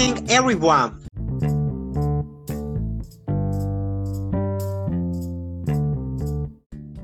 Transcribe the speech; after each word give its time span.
everyone. 0.00 0.96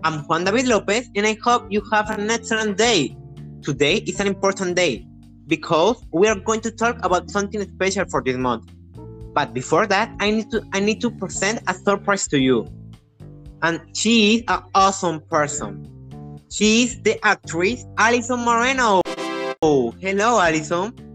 I'm 0.02 0.24
Juan 0.24 0.44
David 0.44 0.66
Lopez, 0.66 1.10
and 1.14 1.26
I 1.26 1.36
hope 1.44 1.66
you 1.68 1.82
have 1.92 2.08
an 2.08 2.30
excellent 2.30 2.78
day. 2.78 3.14
Today 3.60 3.96
is 3.96 4.18
an 4.20 4.26
important 4.26 4.76
day 4.76 5.06
because 5.46 6.02
we 6.10 6.26
are 6.28 6.40
going 6.40 6.62
to 6.62 6.70
talk 6.70 6.96
about 7.04 7.30
something 7.30 7.60
special 7.74 8.06
for 8.08 8.22
this 8.22 8.38
month. 8.38 8.72
But 9.34 9.52
before 9.52 9.86
that, 9.88 10.16
I 10.18 10.30
need 10.30 10.50
to 10.52 10.64
I 10.72 10.80
need 10.80 11.02
to 11.02 11.10
present 11.10 11.60
a 11.68 11.74
surprise 11.74 12.26
to 12.28 12.38
you. 12.40 12.66
And 13.60 13.82
she 13.92 14.36
is 14.36 14.44
an 14.48 14.62
awesome 14.74 15.20
person. 15.28 15.84
She 16.50 16.84
is 16.84 17.02
the 17.02 17.20
actress 17.22 17.84
Alison 17.98 18.40
Moreno. 18.40 19.02
Oh, 19.60 19.92
hello, 20.00 20.40
Alison. 20.40 21.05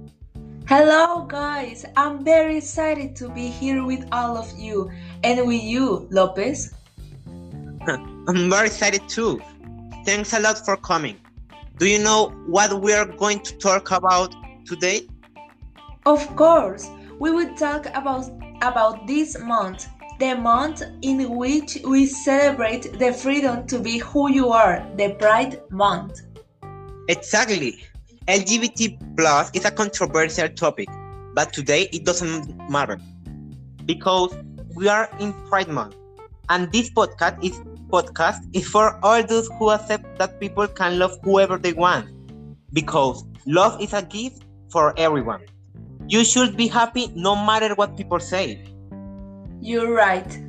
Hello, 0.71 1.25
guys. 1.27 1.85
I'm 1.97 2.23
very 2.23 2.55
excited 2.55 3.13
to 3.17 3.27
be 3.27 3.49
here 3.49 3.83
with 3.83 4.07
all 4.13 4.37
of 4.37 4.57
you 4.57 4.89
and 5.21 5.45
with 5.45 5.61
you, 5.61 6.07
Lopez. 6.11 6.73
I'm 7.87 8.49
very 8.49 8.67
excited 8.67 9.01
too. 9.09 9.41
Thanks 10.05 10.31
a 10.31 10.39
lot 10.39 10.63
for 10.63 10.77
coming. 10.77 11.17
Do 11.77 11.87
you 11.87 11.99
know 11.99 12.29
what 12.47 12.81
we 12.81 12.93
are 12.93 13.03
going 13.03 13.41
to 13.41 13.57
talk 13.57 13.91
about 13.91 14.33
today? 14.65 15.09
Of 16.05 16.33
course, 16.37 16.89
we 17.19 17.31
will 17.31 17.53
talk 17.55 17.87
about 17.87 18.31
about 18.61 19.05
this 19.07 19.37
month, 19.37 19.89
the 20.19 20.35
month 20.35 20.83
in 21.01 21.35
which 21.35 21.79
we 21.83 22.05
celebrate 22.05 22.97
the 22.97 23.11
freedom 23.11 23.67
to 23.67 23.77
be 23.77 23.97
who 23.97 24.31
you 24.31 24.53
are, 24.53 24.87
the 24.95 25.15
Pride 25.19 25.59
Month. 25.69 26.21
Exactly. 27.09 27.83
LGBT 28.27 29.17
plus 29.17 29.49
is 29.55 29.65
a 29.65 29.71
controversial 29.71 30.47
topic, 30.49 30.87
but 31.33 31.51
today 31.51 31.89
it 31.91 32.05
doesn't 32.05 32.55
matter 32.69 32.99
because 33.87 34.35
we 34.75 34.87
are 34.87 35.09
in 35.19 35.33
Pride 35.49 35.69
Month, 35.69 35.95
and 36.49 36.71
this 36.71 36.91
podcast 36.91 37.43
is 37.43 37.59
podcast 37.89 38.37
is 38.53 38.67
for 38.67 38.99
all 39.03 39.23
those 39.23 39.49
who 39.57 39.71
accept 39.71 40.19
that 40.19 40.39
people 40.39 40.67
can 40.67 40.99
love 40.99 41.17
whoever 41.23 41.57
they 41.57 41.73
want, 41.73 42.05
because 42.73 43.25
love 43.47 43.81
is 43.81 43.91
a 43.91 44.03
gift 44.03 44.43
for 44.69 44.93
everyone. 44.99 45.41
You 46.07 46.23
should 46.23 46.55
be 46.55 46.67
happy 46.67 47.11
no 47.15 47.35
matter 47.35 47.73
what 47.73 47.97
people 47.97 48.19
say. 48.19 48.63
You're 49.59 49.93
right. 49.93 50.39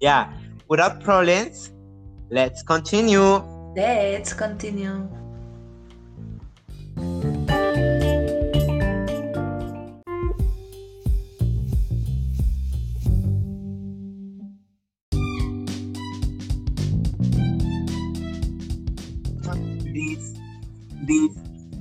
Yeah, 0.00 0.32
without 0.68 1.02
problems, 1.02 1.74
let's 2.30 2.62
continue. 2.62 3.44
Let's 3.76 4.32
continue. 4.32 5.25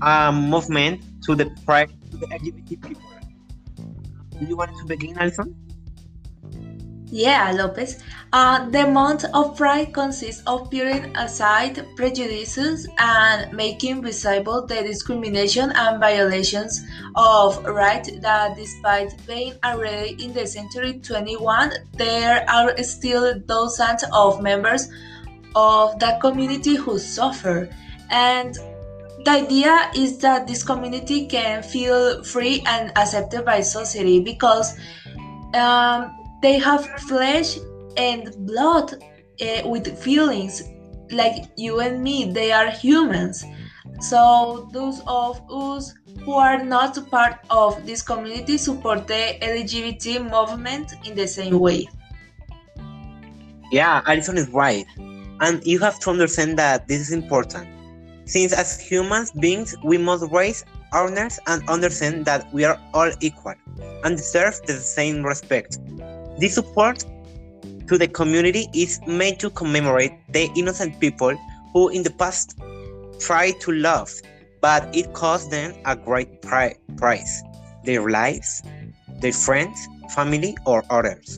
Um, 0.06 0.50
movement 0.50 1.02
to 1.26 1.36
the 1.36 1.50
pride 1.66 1.90
to 2.12 2.18
the 2.18 2.28
LGBT 2.28 2.82
people. 2.82 3.12
Do 4.40 4.46
you 4.46 4.56
want 4.56 4.72
to 4.78 4.86
begin, 4.86 5.18
Alison? 5.18 5.56
Yeah, 7.08 7.52
Lopez. 7.56 8.04
Uh, 8.34 8.68
the 8.70 8.88
month 8.88 9.26
of 9.34 9.56
Pride 9.56 9.94
consists 9.94 10.44
of 10.48 10.70
putting 10.70 11.16
aside 11.16 11.86
prejudices 11.96 12.88
and 12.98 13.56
making 13.56 14.04
visible 14.04 14.66
the 14.66 14.82
discrimination 14.82 15.72
and 15.76 16.00
violations 16.00 16.84
of 17.16 17.64
rights 17.64 18.10
that, 18.20 18.58
despite 18.58 19.14
being 19.26 19.54
already 19.64 20.22
in 20.22 20.34
the 20.34 20.46
century 20.46 21.00
21, 21.00 21.72
there 21.94 22.44
are 22.50 22.76
still 22.84 23.40
dozens 23.40 24.04
of 24.12 24.42
members 24.42 24.90
of 25.56 25.98
that 26.00 26.20
community 26.20 26.76
who 26.76 27.00
suffer. 27.00 27.70
And 28.10 28.58
the 29.26 29.32
idea 29.32 29.92
is 29.96 30.20
that 30.20 30.48
this 30.48 30.64
community 30.64 31.26
can 31.26 31.64
feel 31.64 32.24
free 32.24 32.64
and 32.68 32.92
accepted 32.96 33.44
by 33.44 33.60
society 33.62 34.20
because 34.20 34.78
um, 35.56 36.16
they 36.44 36.60
have 36.60 36.86
flesh 37.02 37.58
and 37.98 38.34
blood 38.46 38.94
uh, 39.42 39.68
with 39.68 39.98
feelings 39.98 40.64
like 41.12 41.46
you 41.58 41.80
and 41.80 42.04
me. 42.04 42.32
They 42.32 42.52
are 42.52 42.70
humans. 42.70 43.44
So 44.00 44.70
those 44.72 45.02
of 45.08 45.42
us 45.50 45.94
who 46.24 46.34
are 46.34 46.64
not 46.64 47.10
part 47.10 47.40
of 47.50 47.84
this 47.86 48.04
community 48.04 48.58
support 48.58 49.08
the 49.08 49.38
LGBT 49.42 50.30
movement 50.30 50.94
in 51.04 51.16
the 51.16 51.28
same 51.28 51.60
way. 51.60 51.88
Yeah, 53.72 54.04
Alison 54.06 54.38
is 54.38 54.50
right. 54.50 54.86
And 55.40 55.66
you 55.66 55.80
have 55.80 56.00
to 56.02 56.12
understand 56.12 56.60
that 56.60 56.88
this 56.88 57.02
is 57.02 57.12
important. 57.12 57.75
Since 58.26 58.54
as 58.54 58.80
human 58.80 59.28
beings, 59.40 59.76
we 59.84 59.98
must 59.98 60.26
raise 60.32 60.66
awareness 60.94 61.40
and 61.48 61.68
understand 61.70 62.26
that 62.26 62.52
we 62.54 62.64
are 62.64 62.80
all 62.94 63.12
equal 63.22 63.54
and 64.04 64.18
deserve 64.18 64.60
the 64.66 64.74
same 64.74 65.24
respect. 65.24 65.78
This 66.40 66.56
support 66.56 67.06
to 67.88 67.98
the 67.98 68.08
community 68.08 68.68
is 68.74 69.00
made 69.06 69.40
to 69.40 69.50
commemorate 69.52 70.14
the 70.30 70.50
innocent 70.56 71.00
people 71.00 71.38
who 71.74 71.90
in 71.90 72.04
the 72.04 72.10
past 72.12 72.58
tried 73.20 73.60
to 73.62 73.72
love, 73.72 74.12
but 74.62 74.96
it 74.96 75.14
cost 75.14 75.52
them 75.52 75.74
a 75.86 75.96
great 75.96 76.42
pri- 76.42 76.76
price 76.98 77.44
their 77.84 78.10
lives, 78.10 78.64
their 79.22 79.32
friends, 79.32 79.88
family, 80.16 80.58
or 80.66 80.84
others. 80.90 81.38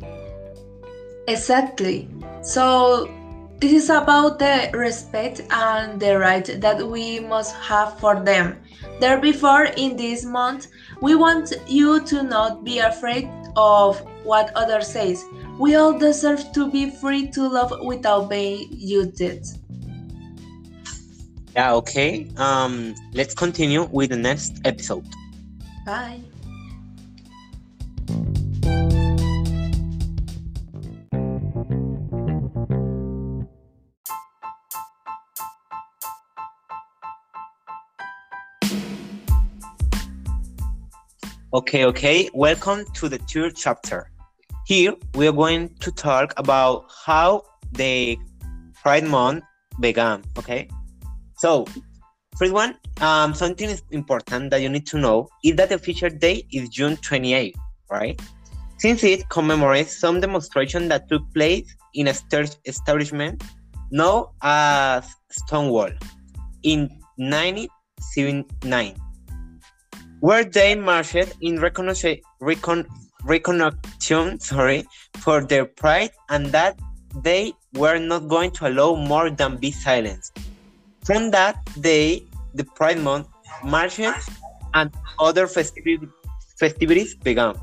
Exactly. 1.27 2.07
So 2.41 3.11
this 3.59 3.73
is 3.73 3.89
about 3.89 4.37
the 4.37 4.69
respect 4.73 5.41
and 5.49 5.99
the 5.99 6.17
right 6.17 6.61
that 6.61 6.85
we 6.85 7.19
must 7.19 7.55
have 7.55 7.99
for 7.99 8.19
them. 8.23 8.57
Therefore, 8.99 9.65
in 9.77 9.95
this 9.95 10.23
month, 10.23 10.67
we 11.01 11.15
want 11.15 11.53
you 11.67 12.03
to 12.05 12.23
not 12.23 12.63
be 12.63 12.79
afraid 12.79 13.29
of 13.55 13.99
what 14.23 14.51
others 14.55 14.87
says. 14.87 15.23
We 15.57 15.75
all 15.75 15.97
deserve 15.97 16.51
to 16.53 16.69
be 16.69 16.91
free 16.91 17.27
to 17.31 17.47
love 17.47 17.73
without 17.83 18.29
being 18.29 18.67
used. 18.71 19.21
Yeah, 21.55 21.73
okay. 21.73 22.27
Um, 22.37 22.93
let's 23.13 23.33
continue 23.33 23.83
with 23.85 24.11
the 24.11 24.17
next 24.17 24.61
episode. 24.65 25.07
Bye. 25.85 26.21
Okay, 41.53 41.85
okay. 41.85 42.29
Welcome 42.33 42.83
to 42.95 43.07
the 43.07 43.19
third 43.19 43.55
chapter. 43.55 44.11
Here 44.65 44.93
we 45.15 45.29
are 45.29 45.31
going 45.31 45.73
to 45.79 45.91
talk 45.93 46.33
about 46.35 46.91
how 47.05 47.43
the 47.71 48.19
Pride 48.73 49.05
Month 49.05 49.45
began. 49.79 50.25
Okay, 50.37 50.67
so 51.37 51.65
first 52.37 52.51
one, 52.51 52.75
um, 52.99 53.33
something 53.33 53.69
is 53.69 53.81
important 53.91 54.51
that 54.51 54.61
you 54.61 54.67
need 54.67 54.85
to 54.87 54.97
know 54.97 55.29
is 55.41 55.55
that 55.55 55.69
the 55.69 55.75
official 55.75 56.09
day 56.09 56.45
is 56.51 56.67
June 56.67 56.97
28, 56.97 57.55
right? 57.89 58.21
Since 58.77 59.05
it 59.05 59.29
commemorates 59.29 59.97
some 59.97 60.19
demonstration 60.19 60.89
that 60.89 61.07
took 61.07 61.21
place 61.33 61.73
in 61.93 62.09
a 62.09 62.13
establishment 62.65 63.41
known 63.89 64.25
as 64.41 65.07
Stonewall 65.31 65.91
in 66.63 66.89
1979 67.15 68.97
where 70.19 70.43
they 70.43 70.75
marched 70.75 71.33
in 71.41 71.59
recognition, 71.59 72.17
recon, 72.39 72.85
sorry, 74.39 74.85
for 75.17 75.43
their 75.43 75.65
pride 75.65 76.11
and 76.29 76.47
that 76.47 76.79
they 77.23 77.53
were 77.73 77.99
not 77.99 78.27
going 78.27 78.51
to 78.51 78.67
allow 78.67 78.95
more 78.95 79.29
than 79.29 79.57
be 79.57 79.71
silenced. 79.71 80.37
From 81.03 81.31
that 81.31 81.57
day, 81.81 82.23
the 82.53 82.63
Pride 82.63 82.99
Month 82.99 83.27
marches 83.63 84.29
and 84.73 84.91
other 85.19 85.47
festiv- 85.47 86.11
festivities 86.59 87.15
began. 87.15 87.55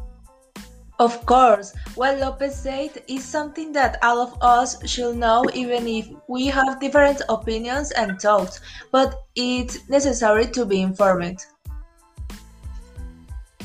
Of 1.01 1.27
course, 1.27 1.75
what 1.97 2.19
Lopez 2.19 2.55
said 2.55 3.03
is 3.09 3.25
something 3.25 3.73
that 3.73 3.99
all 4.03 4.21
of 4.21 4.39
us 4.41 4.89
should 4.89 5.17
know, 5.17 5.45
even 5.53 5.89
if 5.89 6.09
we 6.29 6.47
have 6.47 6.79
different 6.81 7.21
opinions 7.29 7.91
and 7.91 8.21
thoughts, 8.21 8.61
but 8.93 9.25
it's 9.35 9.89
necessary 9.89 10.47
to 10.53 10.65
be 10.65 10.81
informed. 10.81 11.45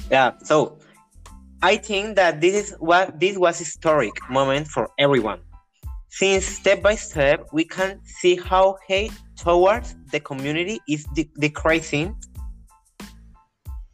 Yeah, 0.10 0.34
so 0.44 0.80
I 1.62 1.78
think 1.78 2.16
that 2.16 2.42
this 2.42 2.56
is 2.56 2.76
what 2.80 3.20
this 3.20 3.38
was 3.38 3.60
historic 3.60 4.14
moment 4.30 4.68
for 4.68 4.90
everyone. 4.98 5.42
Since 6.10 6.46
step 6.46 6.82
by 6.82 6.96
step 6.96 7.48
we 7.54 7.66
can 7.66 8.00
see 8.04 8.36
how 8.36 8.78
hate 8.88 9.14
towards 9.38 9.96
the 10.12 10.20
community 10.20 10.80
is 10.88 11.06
de- 11.14 11.30
decreasing 11.40 12.16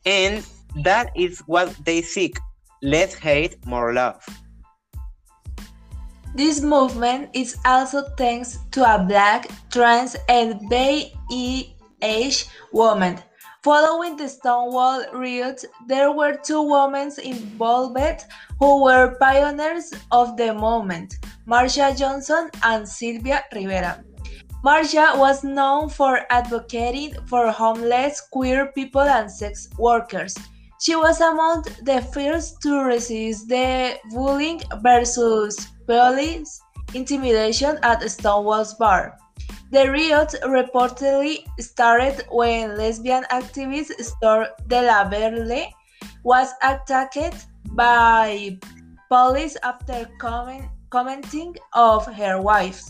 and 0.06 0.46
That 0.84 1.12
is 1.16 1.40
what 1.48 1.72
they 1.86 2.02
seek 2.02 2.38
less 2.84 3.14
hate, 3.16 3.66
more 3.66 3.94
love. 3.94 4.20
This 6.36 6.60
movement 6.60 7.30
is 7.34 7.56
also 7.64 8.04
thanks 8.18 8.60
to 8.72 8.84
a 8.84 9.00
black, 9.00 9.48
trans, 9.72 10.18
and 10.28 10.60
BEH 10.70 12.44
woman. 12.74 13.20
Following 13.66 14.16
the 14.16 14.30
Stonewall 14.30 15.06
riots, 15.12 15.66
there 15.88 16.12
were 16.12 16.38
two 16.38 16.62
women 16.62 17.12
involved 17.24 17.98
who 18.60 18.84
were 18.84 19.18
pioneers 19.20 19.92
of 20.12 20.38
the 20.38 20.54
movement, 20.54 21.16
Marsha 21.48 21.98
Johnson 21.98 22.52
and 22.62 22.88
Sylvia 22.88 23.44
Rivera. 23.52 24.04
Marsha 24.64 25.18
was 25.18 25.44
known 25.44 25.90
for 25.90 26.28
advocating 26.30 27.16
for 27.26 27.50
homeless, 27.50 28.22
queer 28.32 28.68
people, 28.68 29.02
and 29.02 29.32
sex 29.32 29.68
workers. 29.80 30.38
She 30.80 30.96
was 30.96 31.20
among 31.20 31.64
the 31.82 32.08
first 32.14 32.62
to 32.62 32.84
resist 32.84 33.50
the 33.50 33.98
bullying 34.12 34.62
versus 34.84 35.58
police 35.88 36.62
intimidation 36.94 37.80
at 37.82 38.08
Stonewall's 38.12 38.76
bar. 38.76 39.18
The 39.76 39.92
riot 39.92 40.36
reportedly 40.46 41.44
started 41.60 42.24
when 42.32 42.78
lesbian 42.78 43.26
activist 43.30 43.92
Storm 44.00 44.48
de 44.68 44.82
la 44.82 45.04
Verle 45.04 45.68
was 46.24 46.48
attacked 46.64 47.48
by 47.76 48.58
police 49.10 49.58
after 49.64 50.08
comment, 50.18 50.72
commenting 50.90 51.58
of 51.74 52.08
her 52.08 52.40
wives. 52.40 52.90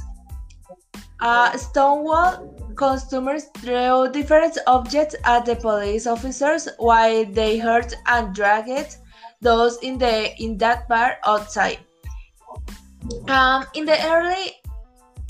Uh, 1.21 1.57
Stonewall 1.57 2.53
customers 2.75 3.45
threw 3.57 4.07
different 4.11 4.55
objects 4.67 5.15
at 5.23 5.43
the 5.43 5.55
police 5.55 6.05
officers 6.05 6.69
while 6.77 7.25
they 7.25 7.57
hurt 7.57 7.95
and 8.05 8.35
dragged 8.35 8.97
those 9.41 9.79
in 9.81 9.97
the 9.97 10.37
in 10.37 10.55
that 10.59 10.87
bar 10.87 11.17
outside. 11.25 11.79
Um, 13.27 13.65
in 13.73 13.85
the 13.85 13.97
early 14.05 14.61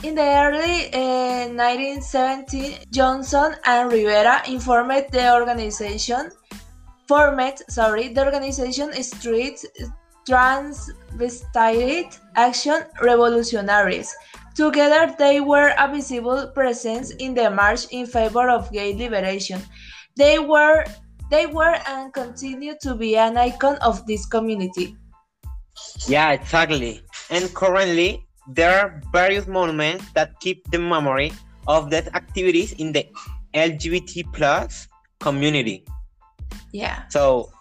in 0.03 0.15
the 0.15 0.21
early 0.21 0.93
uh, 0.93 1.49
1970s, 1.49 2.89
Johnson 2.91 3.55
and 3.65 3.91
Rivera 3.91 4.41
informed 4.47 5.05
the 5.11 5.33
organization 5.33 6.31
formed 7.07 7.61
sorry 7.69 8.09
the 8.09 8.25
organization 8.25 8.91
Street 9.03 9.63
Transvestite 10.27 12.19
Action 12.35 12.81
Revolutionaries 13.01 14.15
Together, 14.55 15.13
they 15.19 15.41
were 15.41 15.73
a 15.77 15.91
visible 15.91 16.47
presence 16.47 17.11
in 17.19 17.33
the 17.33 17.51
march 17.51 17.87
in 17.91 18.05
favor 18.07 18.49
of 18.49 18.71
gay 18.71 18.95
liberation. 18.95 19.61
They 20.15 20.39
were, 20.39 20.85
they 21.29 21.45
were 21.45 21.75
and 21.85 22.13
continue 22.13 22.75
to 22.81 22.95
be 22.95 23.17
an 23.17 23.35
icon 23.35 23.75
of 23.81 24.07
this 24.07 24.25
community. 24.25 24.95
Yeah, 26.07 26.31
exactly. 26.31 27.01
And 27.29 27.53
currently, 27.53 28.25
there 28.47 28.79
are 28.79 29.01
various 29.11 29.47
monuments 29.47 30.05
that 30.13 30.39
keep 30.39 30.69
the 30.71 30.79
memory 30.79 31.31
of 31.67 31.89
that 31.89 32.13
activities 32.15 32.73
in 32.73 32.91
the 32.91 33.07
LGBT 33.53 34.31
plus 34.33 34.87
community. 35.19 35.85
Yeah. 36.71 37.07
So 37.09 37.51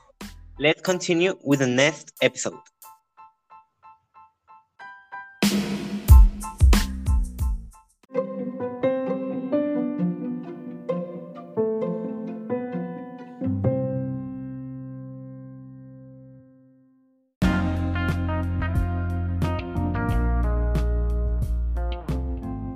let's 0.59 0.83
continue 0.83 1.39
with 1.43 1.61
the 1.61 1.67
next 1.67 2.13
episode. 2.21 2.59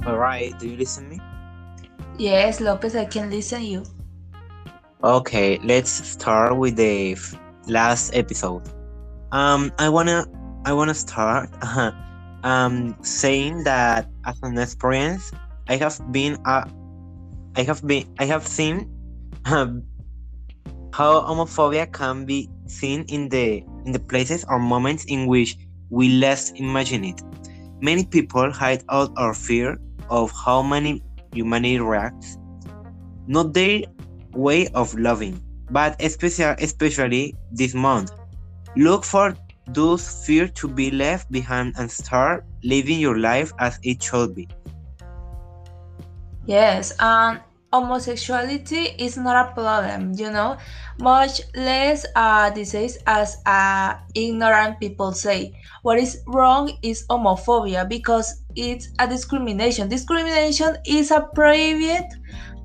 Alright, 0.08 0.58
do 0.58 0.66
you 0.66 0.76
listen 0.78 1.06
me? 1.10 1.20
Yes, 2.16 2.62
Lopez, 2.62 2.96
I 2.96 3.04
can 3.04 3.28
listen 3.28 3.60
you. 3.60 3.84
Okay, 5.04 5.60
let's 5.62 5.90
start 5.92 6.56
with 6.56 6.76
the 6.76 7.12
f- 7.12 7.36
last 7.66 8.16
episode. 8.16 8.64
Um, 9.32 9.70
I 9.78 9.90
wanna, 9.90 10.24
I 10.64 10.72
wanna 10.72 10.94
start, 10.94 11.50
uh, 11.60 11.92
um, 12.42 12.96
saying 13.02 13.64
that 13.64 14.08
as 14.24 14.40
an 14.42 14.56
experience, 14.56 15.30
I 15.68 15.76
have 15.76 16.00
been, 16.10 16.38
uh, 16.46 16.64
I 17.54 17.62
have 17.64 17.86
been, 17.86 18.08
I 18.18 18.24
have 18.24 18.48
seen, 18.48 18.88
um, 19.44 19.84
how 20.94 21.20
homophobia 21.20 21.92
can 21.92 22.24
be 22.24 22.48
seen 22.64 23.04
in 23.12 23.28
the 23.28 23.62
in 23.84 23.92
the 23.92 24.00
places 24.00 24.42
or 24.48 24.58
moments 24.58 25.04
in 25.04 25.26
which 25.26 25.54
we 25.90 26.08
least 26.08 26.56
imagine 26.56 27.04
it. 27.04 27.20
Many 27.82 28.06
people 28.06 28.50
hide 28.50 28.82
out 28.88 29.12
or 29.18 29.34
fear 29.34 29.76
of 30.10 30.32
how 30.32 30.62
many 30.62 31.02
humanity 31.32 31.78
reacts, 31.80 32.38
not 33.26 33.52
their 33.52 33.82
way 34.32 34.68
of 34.68 34.94
loving, 34.98 35.42
but 35.70 35.96
especially, 36.00 36.56
especially 36.64 37.34
this 37.52 37.74
month. 37.74 38.12
Look 38.76 39.04
for 39.04 39.36
those 39.68 40.24
fear 40.24 40.48
to 40.48 40.68
be 40.68 40.90
left 40.90 41.30
behind 41.30 41.74
and 41.78 41.90
start 41.90 42.44
living 42.62 43.00
your 43.00 43.18
life 43.18 43.52
as 43.58 43.78
it 43.82 44.02
should 44.02 44.34
be. 44.34 44.48
Yes, 46.46 46.94
and 46.98 47.40
homosexuality 47.72 48.94
is 48.98 49.16
not 49.16 49.36
a 49.36 49.52
problem, 49.52 50.12
you 50.16 50.30
know, 50.30 50.56
much 51.00 51.42
less 51.54 52.06
a 52.16 52.50
disease 52.54 52.98
as 53.06 53.36
uh, 53.46 53.94
ignorant 54.14 54.80
people 54.80 55.12
say. 55.12 55.52
What 55.82 55.98
is 55.98 56.22
wrong 56.26 56.72
is 56.82 57.06
homophobia 57.08 57.88
because 57.88 58.42
it's 58.56 58.88
a 58.98 59.06
discrimination. 59.06 59.88
Discrimination 59.88 60.76
is 60.86 61.10
a 61.10 61.28
private 61.34 62.08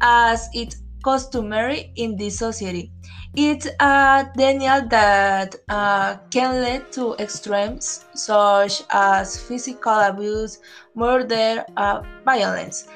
as 0.02 0.50
it's 0.54 0.82
customary 1.04 1.92
in 1.96 2.16
this 2.16 2.40
society. 2.40 2.92
It's 3.36 3.66
a 3.80 4.30
denial 4.38 4.88
that 4.90 5.56
uh, 5.68 6.18
can 6.30 6.62
lead 6.62 6.92
to 6.94 7.16
extremes 7.16 8.06
such 8.14 8.84
as 8.92 9.40
physical 9.40 10.00
abuse, 10.00 10.60
murder, 10.96 11.66
uh, 11.76 12.04
violence. 12.24 12.88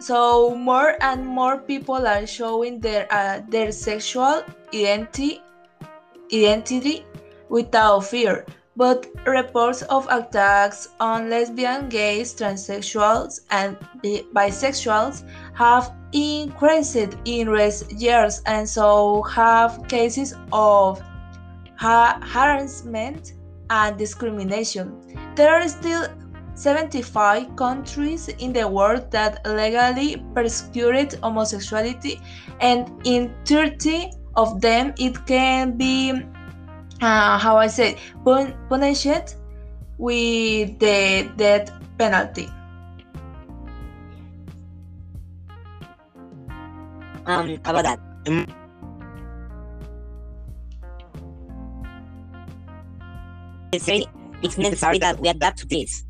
So 0.00 0.54
more 0.54 0.96
and 1.02 1.26
more 1.26 1.58
people 1.58 2.06
are 2.06 2.26
showing 2.26 2.80
their 2.80 3.06
uh, 3.12 3.42
their 3.48 3.70
sexual 3.70 4.42
identity 4.72 5.42
identity 6.32 7.04
without 7.50 8.00
fear. 8.04 8.46
But 8.76 9.06
reports 9.26 9.82
of 9.82 10.08
attacks 10.08 10.88
on 11.00 11.28
lesbian, 11.28 11.90
gays, 11.90 12.32
transsexuals, 12.34 13.40
and 13.50 13.76
bisexuals 14.32 15.22
have 15.52 15.92
increased 16.12 16.96
in 17.26 17.50
recent 17.50 17.92
years, 18.00 18.40
and 18.46 18.66
so 18.66 19.22
have 19.24 19.86
cases 19.88 20.34
of 20.50 21.02
ha- 21.76 22.18
harassment 22.22 23.34
and 23.68 23.98
discrimination. 23.98 24.96
There 25.34 25.52
are 25.52 25.68
still 25.68 26.08
75 26.54 27.56
countries 27.56 28.28
in 28.28 28.52
the 28.52 28.66
world 28.66 29.10
that 29.10 29.40
legally 29.46 30.22
persecute 30.34 31.14
homosexuality, 31.22 32.20
and 32.60 32.90
in 33.04 33.34
30 33.44 34.12
of 34.36 34.60
them 34.60 34.92
it 34.98 35.26
can 35.26 35.76
be, 35.76 36.12
uh, 37.00 37.38
how 37.38 37.56
I 37.56 37.66
say, 37.66 37.96
pun- 38.24 38.54
punished 38.68 39.36
with 39.98 40.78
the 40.78 41.30
death 41.36 41.72
penalty. 41.98 42.48
um, 47.30 47.58
about 47.64 47.84
that. 47.84 47.98
Um, 48.26 48.46
It's 54.42 54.58
necessary 54.58 54.98
that 54.98 55.20
we 55.20 55.28
adapt 55.28 55.58
to 55.58 55.66
this. 55.66 56.02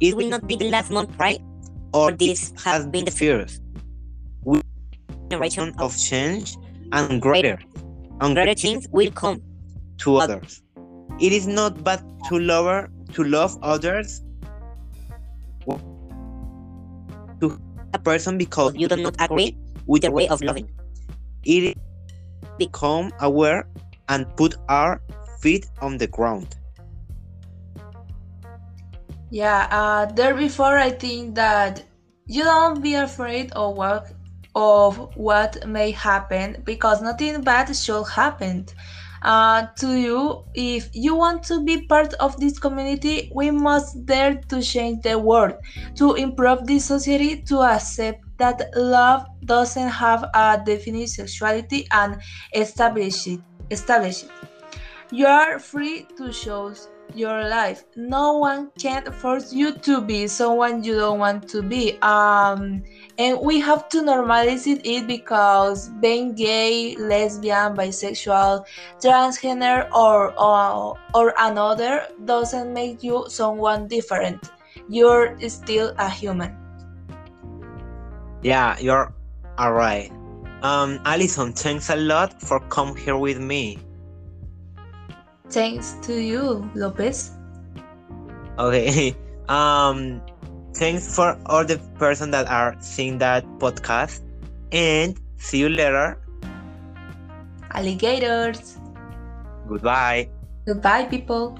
It 0.00 0.16
will 0.16 0.28
not 0.28 0.46
be 0.46 0.56
the 0.56 0.70
last 0.70 0.90
month, 0.90 1.10
right? 1.18 1.40
or 1.92 2.12
this 2.12 2.52
has 2.64 2.86
been 2.86 3.04
the 3.04 3.10
fears 3.10 3.60
Generation 5.30 5.74
of 5.78 5.96
change 5.96 6.56
and 6.92 7.20
greater 7.20 7.58
and 8.20 8.34
greater 8.34 8.54
things 8.54 8.86
will 8.90 9.10
come. 9.10 9.42
to 9.98 10.16
others. 10.16 10.62
It 11.20 11.32
is 11.32 11.46
not 11.46 11.82
bad 11.82 12.00
to 12.28 12.38
love 12.38 12.88
to 13.14 13.24
love 13.24 13.58
others 13.62 14.22
to 17.40 17.60
a 17.94 17.98
person 17.98 18.38
because 18.38 18.74
You 18.76 18.88
do 18.88 18.96
not 18.96 19.16
agree 19.18 19.56
with 19.86 19.86
with 19.86 20.02
their 20.02 20.12
way 20.12 20.28
of 20.28 20.40
loving. 20.42 20.68
it 21.44 21.62
is 21.72 21.74
become 22.58 23.12
aware 23.20 23.66
and 24.08 24.26
put 24.36 24.54
our 24.68 25.00
feet 25.40 25.66
on 25.80 25.98
the 25.98 26.06
ground. 26.06 26.56
Yeah, 29.30 29.68
uh, 29.70 30.06
there 30.12 30.34
before 30.34 30.78
I 30.78 30.90
think 30.90 31.34
that 31.34 31.84
you 32.26 32.44
don't 32.44 32.82
be 32.82 32.94
afraid 32.94 33.52
of 33.52 33.76
what 33.76 34.12
of 34.54 35.14
what 35.16 35.66
may 35.68 35.90
happen 35.90 36.62
because 36.64 37.02
nothing 37.02 37.42
bad 37.42 37.74
should 37.76 38.04
happen. 38.04 38.66
Uh, 39.22 39.66
to 39.76 39.98
you, 39.98 40.44
if 40.54 40.88
you 40.92 41.14
want 41.14 41.42
to 41.42 41.62
be 41.64 41.82
part 41.86 42.14
of 42.14 42.36
this 42.38 42.58
community, 42.58 43.30
we 43.34 43.50
must 43.50 44.06
dare 44.06 44.40
to 44.48 44.62
change 44.62 45.02
the 45.02 45.18
world, 45.18 45.54
to 45.96 46.14
improve 46.14 46.66
this 46.66 46.86
society, 46.86 47.42
to 47.42 47.60
accept 47.60 48.20
that 48.38 48.62
love 48.76 49.26
doesn't 49.44 49.88
have 49.88 50.24
a 50.34 50.62
definite 50.64 51.08
sexuality 51.08 51.86
and 51.92 52.20
establish 52.54 53.26
it. 53.26 53.40
Establish 53.70 54.22
it. 54.22 54.30
You 55.10 55.26
are 55.26 55.58
free 55.58 56.06
to 56.16 56.32
choose 56.32 56.88
your 57.14 57.48
life. 57.48 57.84
No 57.96 58.38
one 58.38 58.70
can 58.78 59.04
force 59.12 59.52
you 59.52 59.72
to 59.86 60.00
be 60.00 60.26
someone 60.26 60.84
you 60.84 60.94
don't 60.94 61.18
want 61.18 61.48
to 61.50 61.62
be. 61.62 61.98
Um, 62.02 62.82
and 63.18 63.38
we 63.40 63.60
have 63.60 63.88
to 63.90 64.02
normalize 64.02 64.66
it 64.66 65.06
because 65.06 65.88
being 66.00 66.34
gay, 66.34 66.96
lesbian, 66.96 67.74
bisexual, 67.74 68.64
transgender, 69.00 69.90
or 69.92 70.32
or, 70.38 70.98
or 71.14 71.34
another 71.38 72.06
doesn't 72.24 72.72
make 72.72 73.02
you 73.02 73.24
someone 73.28 73.88
different. 73.88 74.50
You're 74.88 75.36
still 75.48 75.94
a 75.98 76.08
human. 76.08 76.56
Yeah, 78.42 78.78
you're 78.78 79.12
alright. 79.58 80.12
Um, 80.62 81.00
Alison, 81.04 81.52
thanks 81.52 81.90
a 81.90 81.96
lot 81.96 82.40
for 82.40 82.60
coming 82.68 82.96
here 82.96 83.16
with 83.16 83.38
me. 83.38 83.78
Thanks 85.50 85.96
to 86.02 86.14
you, 86.20 86.70
Lopez. 86.74 87.32
Okay. 88.58 89.16
Um, 89.48 90.20
thanks 90.76 91.16
for 91.16 91.32
all 91.46 91.64
the 91.64 91.78
person 91.96 92.30
that 92.32 92.46
are 92.48 92.76
seeing 92.80 93.16
that 93.16 93.48
podcast, 93.56 94.20
and 94.72 95.16
see 95.38 95.56
you 95.56 95.70
later. 95.70 96.20
Alligators. 97.72 98.76
Goodbye. 99.66 100.28
Goodbye, 100.66 101.04
people. 101.08 101.56